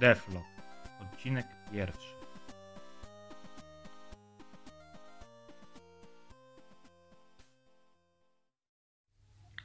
Deflog, 0.00 0.44
odcinek 1.02 1.46
pierwszy. 1.72 2.08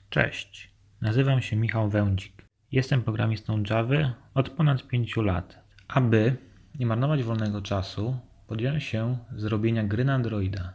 Cześć, 0.10 0.74
nazywam 1.02 1.42
się 1.42 1.56
Michał 1.56 1.90
Wędzik. 1.90 2.46
Jestem 2.72 3.04
programistą 3.04 3.64
Java 3.70 4.14
od 4.34 4.50
ponad 4.50 4.88
5 4.88 5.16
lat. 5.18 5.60
Aby 5.88 6.38
nie 6.80 6.86
marnować 6.86 7.24
wolnego 7.24 7.62
czasu, 7.62 8.20
podjąłem 8.48 8.80
się 8.80 9.18
zrobienia 9.36 9.84
gry 9.84 10.06
na 10.06 10.14
Androida. 10.14 10.74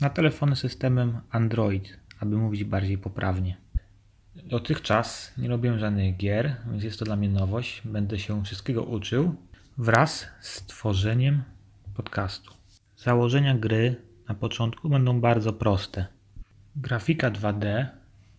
Na 0.00 0.10
telefony 0.10 0.56
systemem 0.56 1.20
Android, 1.30 2.00
aby 2.20 2.36
mówić 2.36 2.64
bardziej 2.64 2.98
poprawnie. 2.98 3.61
Dotychczas 4.36 5.32
nie 5.38 5.48
robiłem 5.48 5.78
żadnych 5.78 6.16
gier, 6.16 6.56
więc 6.70 6.84
jest 6.84 6.98
to 6.98 7.04
dla 7.04 7.16
mnie 7.16 7.28
nowość. 7.28 7.82
Będę 7.84 8.18
się 8.18 8.44
wszystkiego 8.44 8.82
uczył 8.82 9.36
wraz 9.78 10.26
z 10.40 10.66
tworzeniem 10.66 11.42
podcastu. 11.94 12.54
Założenia 12.96 13.54
gry 13.54 13.96
na 14.28 14.34
początku 14.34 14.88
będą 14.88 15.20
bardzo 15.20 15.52
proste. 15.52 16.06
Grafika 16.76 17.30
2D 17.30 17.86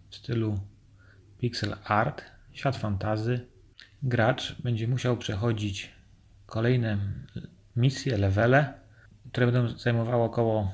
w 0.09 0.15
stylu 0.15 0.59
pixel 1.39 1.75
art, 1.85 2.23
świat 2.51 2.77
fantazy. 2.77 3.47
Gracz 4.03 4.61
będzie 4.61 4.87
musiał 4.87 5.17
przechodzić 5.17 5.91
kolejne 6.45 6.97
misje, 7.75 8.17
levele, 8.17 8.73
które 9.31 9.51
będą 9.51 9.77
zajmowały 9.77 10.23
około 10.23 10.71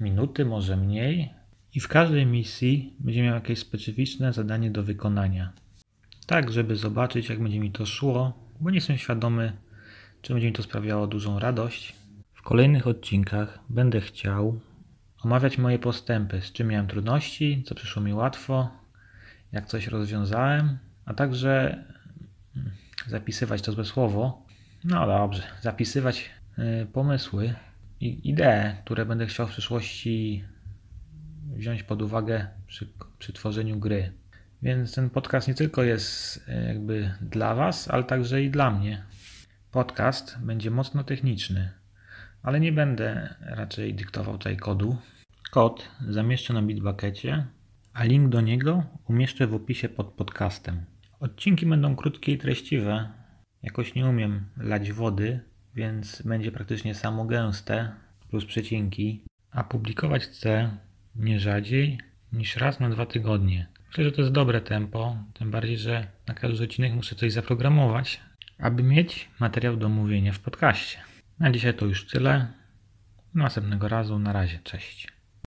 minuty, 0.00 0.44
może 0.44 0.76
mniej. 0.76 1.35
I 1.76 1.80
w 1.80 1.88
każdej 1.88 2.26
misji 2.26 2.94
będzie 2.98 3.22
miał 3.22 3.34
jakieś 3.34 3.58
specyficzne 3.58 4.32
zadanie 4.32 4.70
do 4.70 4.82
wykonania. 4.82 5.52
Tak, 6.26 6.52
żeby 6.52 6.76
zobaczyć, 6.76 7.28
jak 7.28 7.42
będzie 7.42 7.60
mi 7.60 7.70
to 7.70 7.86
szło, 7.86 8.32
bo 8.60 8.70
nie 8.70 8.74
jestem 8.74 8.98
świadomy, 8.98 9.52
czy 10.22 10.32
będzie 10.32 10.46
mi 10.46 10.52
to 10.52 10.62
sprawiało 10.62 11.06
dużą 11.06 11.38
radość. 11.38 11.96
W 12.34 12.42
kolejnych 12.42 12.86
odcinkach 12.86 13.58
będę 13.68 14.00
chciał 14.00 14.60
omawiać 15.24 15.58
moje 15.58 15.78
postępy, 15.78 16.40
z 16.40 16.52
czym 16.52 16.68
miałem 16.68 16.86
trudności, 16.86 17.62
co 17.66 17.74
przyszło 17.74 18.02
mi 18.02 18.14
łatwo, 18.14 18.70
jak 19.52 19.66
coś 19.66 19.86
rozwiązałem, 19.86 20.78
a 21.04 21.14
także 21.14 21.84
mm, 22.56 22.70
zapisywać 23.06 23.62
to 23.62 23.72
złe 23.72 23.84
słowo. 23.84 24.46
No 24.84 25.06
dobrze, 25.06 25.42
zapisywać 25.60 26.30
y, 26.58 26.86
pomysły 26.86 27.54
i 28.00 28.30
idee, 28.30 28.76
które 28.84 29.06
będę 29.06 29.26
chciał 29.26 29.46
w 29.46 29.50
przyszłości 29.50 30.44
wziąć 31.56 31.82
pod 31.82 32.02
uwagę 32.02 32.46
przy, 32.66 32.88
przy 33.18 33.32
tworzeniu 33.32 33.78
gry. 33.78 34.12
Więc 34.62 34.94
ten 34.94 35.10
podcast 35.10 35.48
nie 35.48 35.54
tylko 35.54 35.82
jest 35.82 36.44
e, 36.48 36.68
jakby 36.68 37.14
dla 37.20 37.54
Was, 37.54 37.90
ale 37.90 38.04
także 38.04 38.42
i 38.42 38.50
dla 38.50 38.70
mnie. 38.70 39.02
Podcast 39.70 40.38
będzie 40.40 40.70
mocno 40.70 41.04
techniczny, 41.04 41.70
ale 42.42 42.60
nie 42.60 42.72
będę 42.72 43.34
raczej 43.40 43.94
dyktował 43.94 44.38
tutaj 44.38 44.56
kodu. 44.56 44.96
Kod 45.50 45.88
zamieszczę 46.08 46.54
na 46.54 46.62
Bitbuckecie, 46.62 47.46
a 47.92 48.04
link 48.04 48.28
do 48.28 48.40
niego 48.40 48.82
umieszczę 49.08 49.46
w 49.46 49.54
opisie 49.54 49.88
pod 49.88 50.06
podcastem. 50.06 50.84
Odcinki 51.20 51.66
będą 51.66 51.96
krótkie 51.96 52.32
i 52.32 52.38
treściwe. 52.38 53.08
Jakoś 53.62 53.94
nie 53.94 54.06
umiem 54.06 54.44
lać 54.56 54.92
wody, 54.92 55.40
więc 55.74 56.22
będzie 56.22 56.52
praktycznie 56.52 56.94
samo 56.94 57.24
gęste 57.24 57.92
plus 58.30 58.44
przecinki, 58.44 59.24
a 59.50 59.64
publikować 59.64 60.22
chcę 60.22 60.70
nie 61.18 61.40
rzadziej 61.40 61.98
niż 62.32 62.56
raz 62.56 62.80
na 62.80 62.90
dwa 62.90 63.06
tygodnie. 63.06 63.66
Myślę, 63.88 64.04
że 64.04 64.12
to 64.12 64.20
jest 64.20 64.32
dobre 64.32 64.60
tempo, 64.60 65.16
tym 65.34 65.50
bardziej, 65.50 65.78
że 65.78 66.06
na 66.26 66.34
każdy 66.34 66.64
odcinek 66.64 66.92
muszę 66.92 67.14
coś 67.14 67.32
zaprogramować, 67.32 68.20
aby 68.58 68.82
mieć 68.82 69.28
materiał 69.40 69.76
do 69.76 69.88
mówienia 69.88 70.32
w 70.32 70.40
podcaście. 70.40 70.98
Na 71.38 71.50
dzisiaj 71.50 71.74
to 71.74 71.86
już 71.86 72.06
tyle. 72.06 72.46
Następnego 73.34 73.88
razu. 73.88 74.18
Na 74.18 74.32
razie. 74.32 74.58
Cześć. 74.64 75.15